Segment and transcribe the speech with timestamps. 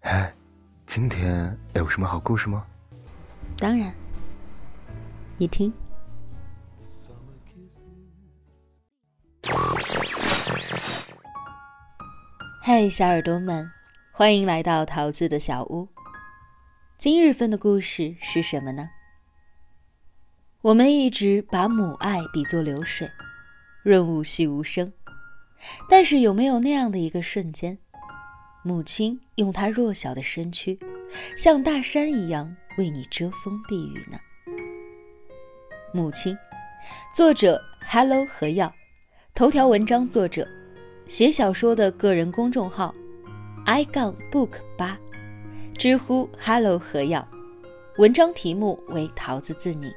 [0.00, 0.34] 哎，
[0.84, 2.66] 今天有什么好故事吗？
[3.56, 3.92] 当然，
[5.38, 5.72] 你听。
[12.60, 13.70] 嗨，小耳朵们，
[14.12, 15.88] 欢迎来到桃子的小屋。
[16.98, 18.90] 今日份的故事是什么呢？
[20.60, 23.10] 我们一直把母爱比作流水，
[23.82, 24.92] 润物细无声，
[25.88, 27.78] 但是有没有那样的一个瞬间，
[28.64, 30.78] 母亲用她弱小的身躯，
[31.36, 34.18] 像大山一样为你遮风避雨呢？
[35.92, 36.36] 母亲，
[37.14, 38.72] 作者 Hello 何耀，
[39.34, 40.46] 头条文章作者，
[41.06, 42.94] 写小说的个人公众号
[43.66, 44.98] i 杠 book 八，
[45.76, 47.28] 知乎 Hello 何耀，
[47.98, 49.92] 文章题目为桃子自你。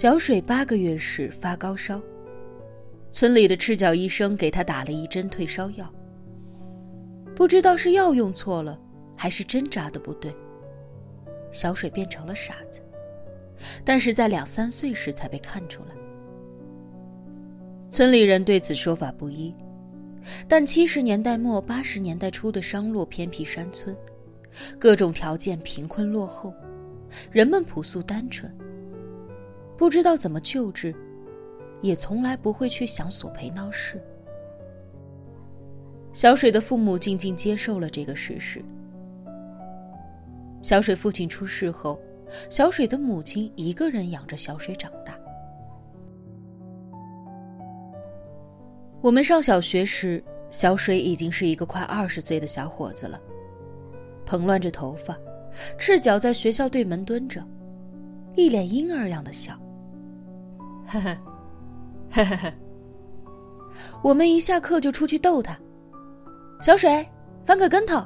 [0.00, 2.00] 小水八个月时发高烧，
[3.12, 5.92] 村里的赤脚医生给他打了一针退烧药。
[7.36, 8.80] 不知道是药用错了，
[9.14, 10.34] 还是针扎的不对，
[11.52, 12.80] 小水变成了傻子。
[13.84, 15.90] 但是在两三岁时才被看出来。
[17.90, 19.54] 村里人对此说法不一，
[20.48, 23.94] 但七十年代末八十年代初的商洛偏僻山村，
[24.78, 26.54] 各种条件贫困落后，
[27.30, 28.50] 人们朴素单纯。
[29.80, 30.94] 不知道怎么救治，
[31.80, 33.98] 也从来不会去想索赔闹事。
[36.12, 38.62] 小水的父母静静接受了这个事实。
[40.60, 41.98] 小水父亲出事后，
[42.50, 45.18] 小水的母亲一个人养着小水长大。
[49.00, 53.18] 我们上小学时，小水已经是一个快二十岁的小伙子了，
[54.26, 55.18] 蓬乱着头发，
[55.78, 57.42] 赤脚在学校对门蹲着，
[58.36, 59.58] 一脸婴儿样的笑。
[60.90, 61.16] 呵呵，
[62.10, 62.52] 呵呵呵。
[64.02, 65.56] 我们一下课就出去逗他。
[66.60, 67.08] 小水，
[67.44, 68.04] 翻个跟头。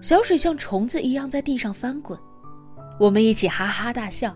[0.00, 2.18] 小水像虫子一样在地上翻滚，
[2.98, 4.34] 我们一起哈哈大笑。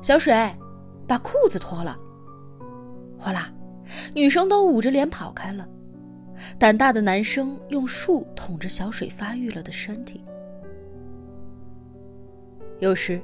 [0.00, 0.34] 小水，
[1.06, 1.98] 把裤子脱了。
[3.18, 3.52] 哗啦，
[4.14, 5.68] 女生都捂着脸跑开了。
[6.58, 10.24] 胆大的男生用树捅着小水发育了的身体。
[12.80, 13.20] 有时，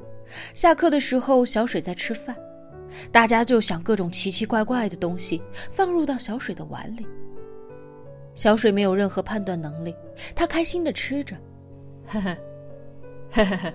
[0.55, 2.37] 下课的时候，小水在吃饭。
[3.12, 7.06] 大家就想各种奇奇怪怪的东西放入到小水的碗里。
[8.34, 9.95] 小水没有任何判断能力，
[10.34, 11.37] 他开心的吃着，
[12.06, 12.37] 呵呵，
[13.33, 13.73] 呵呵呵。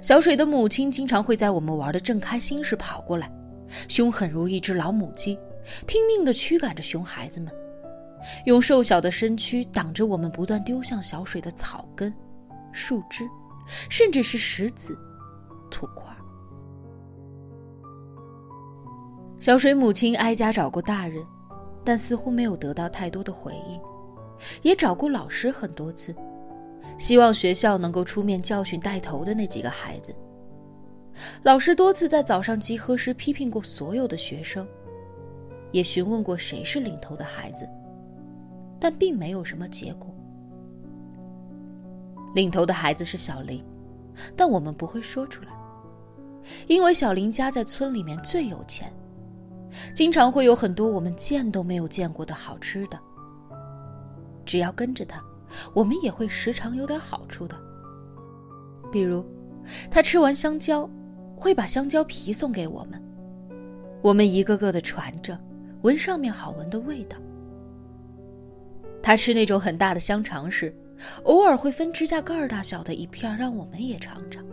[0.00, 3.30] 小水的母亲经常会在我们玩的正开心时跑过来，
[3.88, 5.38] 凶狠如一只老母鸡，
[5.86, 7.52] 拼命的驱赶着熊孩子们，
[8.44, 12.14] 用瘦小的身躯挡着我们不断丢向小水的草根、
[12.72, 13.24] 树枝，
[13.88, 14.96] 甚至是石子、
[15.70, 16.13] 土块。
[19.44, 21.22] 小水母亲挨家找过大人，
[21.84, 23.78] 但似乎没有得到太多的回应，
[24.62, 26.16] 也找过老师很多次，
[26.96, 30.16] 希望学校能够出面教训带头的那几个孩子。
[31.42, 34.66] 老师多次在早上集合时批评过所有的学生，
[35.72, 37.68] 也询问过谁是领头的孩子，
[38.80, 40.08] 但并没有什么结果。
[42.34, 43.62] 领头的孩子是小林，
[44.34, 45.50] 但我们不会说出来，
[46.66, 48.90] 因为小林家在村里面最有钱。
[49.94, 52.98] 经常会有很多我们见都没有见过的好吃的。
[54.44, 55.22] 只要跟着他，
[55.74, 57.56] 我们也会时常有点好处的。
[58.92, 59.24] 比如，
[59.90, 60.88] 他吃完香蕉，
[61.36, 63.02] 会把香蕉皮送给我们，
[64.02, 65.38] 我们一个个的传着，
[65.82, 67.16] 闻上面好闻的味道。
[69.02, 70.74] 他吃那种很大的香肠时，
[71.24, 74.44] 偶尔会分指甲盖大小的一片让我们也尝尝。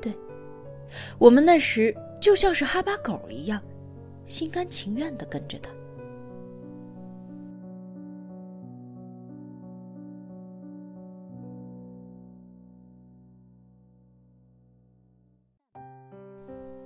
[0.00, 0.14] 对，
[1.18, 1.96] 我们那时。
[2.26, 3.62] 就像是哈巴狗一样，
[4.24, 5.70] 心甘情愿的跟着他。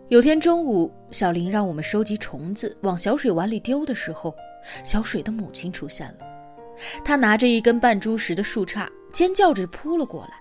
[0.09, 4.35] 有天中午，小林让我们收集虫子往小水碗里丢的时候，
[4.85, 6.19] 小水的母亲出现了。
[7.03, 10.35] 她拿着一根半猪食的树杈，尖叫着扑了过来。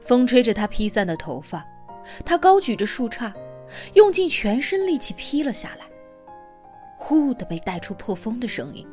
[0.00, 1.62] 风吹着她披散的头发，
[2.24, 3.30] 她高举着树杈。
[3.94, 5.86] 用尽全身力气劈了下来，
[6.98, 8.86] 呼的被带出破风的声音，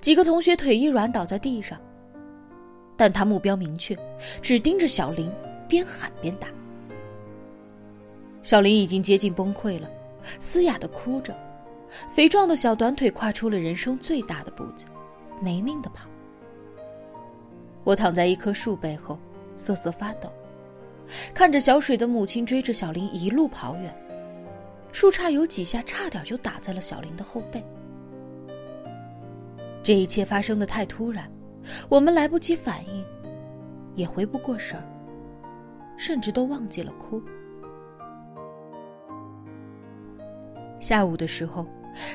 [0.00, 1.80] 几个同学腿一软倒在地上。
[2.96, 3.96] 但他目标明确，
[4.40, 5.30] 只盯着小林，
[5.68, 6.46] 边喊边打。
[8.42, 9.90] 小林已经接近崩溃了，
[10.38, 11.36] 嘶哑的哭着，
[12.08, 14.84] 肥壮的小短腿跨出了人生最大的步子，
[15.40, 16.08] 没命的跑。
[17.82, 19.18] 我躺在一棵树背后，
[19.56, 20.32] 瑟瑟发抖。
[21.32, 23.94] 看着小水的母亲追着小林一路跑远，
[24.92, 27.64] 树杈有几下差点就打在了小林的后背。
[29.82, 31.30] 这一切发生的太突然，
[31.88, 33.04] 我们来不及反应，
[33.94, 34.84] 也回不过神儿，
[35.96, 37.22] 甚至都忘记了哭。
[40.80, 41.66] 下午的时候，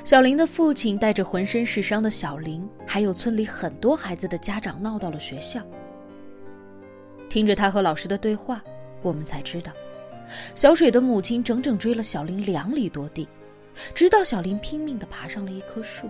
[0.03, 5.61] 小林的父亲带着浑身是伤的小林，还有村里很多孩子的家长闹到了学校。
[7.29, 8.63] 听着他和老师的对话，
[9.01, 9.71] 我们才知道，
[10.55, 13.27] 小水的母亲整整追了小林两里多地，
[13.93, 16.09] 直到小林拼命地爬上了一棵树。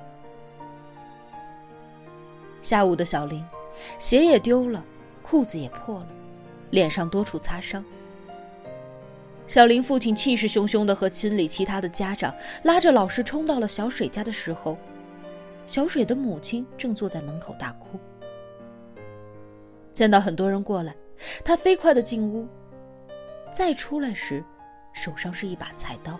[2.61, 3.45] 下午的小林，
[3.97, 4.85] 鞋也丢了，
[5.21, 6.07] 裤子也破了，
[6.71, 7.83] 脸上多处擦伤。
[9.47, 12.31] 小林父亲气势汹汹地和村里其他的家长
[12.63, 14.77] 拉着老师冲到了小水家的时候，
[15.65, 17.99] 小水的母亲正坐在门口大哭。
[19.93, 20.95] 见到很多人过来，
[21.43, 22.47] 他飞快地进屋，
[23.51, 24.43] 再出来时，
[24.93, 26.19] 手上是一把菜刀。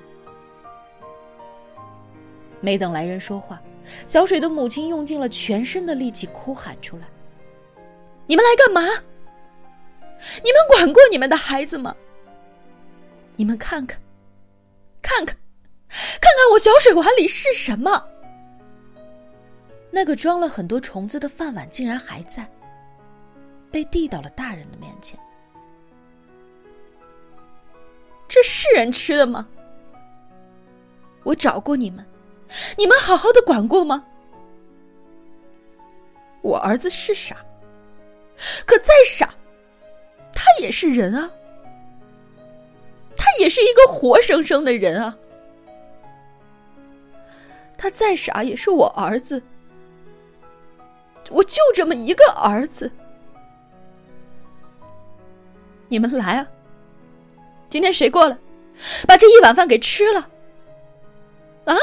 [2.61, 3.61] 没等来人说话。
[4.05, 7.07] 小水的母亲用尽了全身的力气哭喊出来
[8.27, 8.81] ：“你们来干嘛？
[10.43, 11.95] 你们管过你们的孩子吗？
[13.37, 13.99] 你们看看，
[15.01, 15.35] 看看，
[15.87, 18.05] 看看我小水碗里是什么？
[19.89, 22.47] 那个装了很多虫子的饭碗竟然还在，
[23.71, 25.17] 被递到了大人的面前。
[28.29, 29.49] 这是人吃的吗？
[31.23, 32.05] 我找过你们。”
[32.79, 34.03] 你们好好的管过吗？
[36.41, 37.35] 我儿子是傻，
[38.65, 39.29] 可再傻，
[40.33, 41.29] 他也是人啊，
[43.15, 45.15] 他也是一个活生生的人啊。
[47.77, 49.43] 他再傻也是我儿子，
[51.29, 52.91] 我就这么一个儿子。
[55.87, 56.47] 你们来啊！
[57.69, 58.37] 今天谁过来，
[59.07, 60.19] 把这一碗饭给吃了？
[61.65, 61.75] 啊？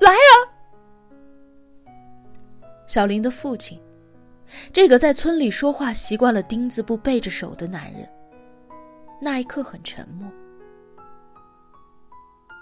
[0.00, 1.94] 来呀！
[2.86, 3.80] 小林的父亲，
[4.70, 8.06] 这个在村里说话习惯了钉子不背着手的男人，
[9.20, 10.30] 那一刻很沉默。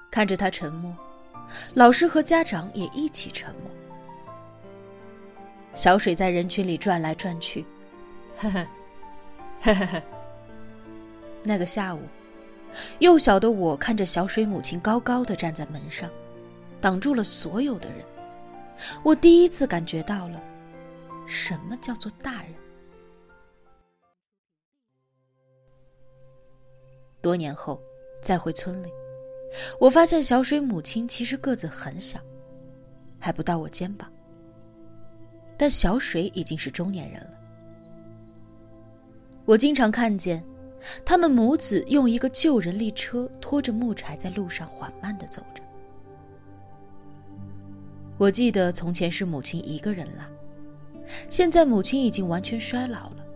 [0.08, 0.94] 看着他沉默，
[1.75, 3.70] 老师和家长也一起沉默。
[5.75, 7.64] 小水在人群里转来转去，
[8.38, 8.67] 呵呵，
[9.62, 10.02] 呵呵呵。
[11.44, 12.00] 那个下午，
[13.00, 16.11] 幼小的我看着小水母亲高高的站在门上。
[16.81, 18.05] 挡住了所有的人，
[19.05, 20.43] 我第一次感觉到了
[21.29, 22.53] 什么叫做大人。
[27.21, 27.81] 多年后
[28.21, 28.91] 再回村里，
[29.79, 32.19] 我发现小水母亲其实个子很小，
[33.21, 34.12] 还不到我肩膀，
[35.56, 37.31] 但小水已经是中年人了。
[39.44, 40.43] 我经常看见
[41.05, 45.62] 他们母子用一个旧人力车拖着木柴在路上缓慢的走着。
[48.19, 50.31] 我记得从前是母亲一个人拉，
[51.29, 53.26] 现在母亲已经完全衰老了，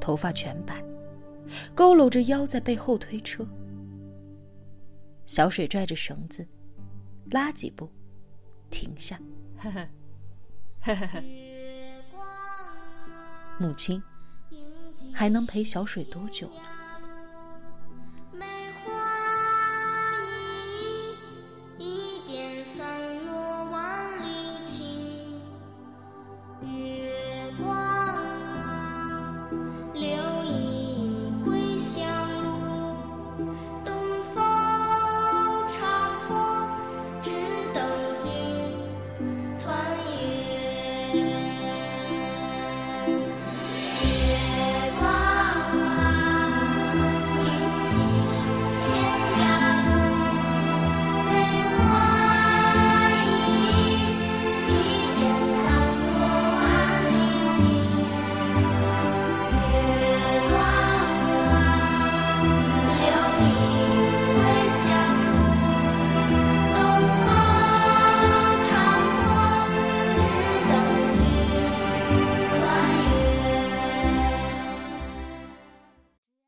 [0.00, 0.82] 头发全白，
[1.74, 3.46] 佝偻着腰在背后推车。
[5.26, 6.46] 小水拽着绳子，
[7.30, 7.90] 拉几步，
[8.70, 9.20] 停下。
[13.58, 14.02] 母亲
[15.12, 16.75] 还能陪小水多久呢？